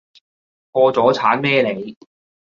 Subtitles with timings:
[0.71, 1.95] 破咗產咩你？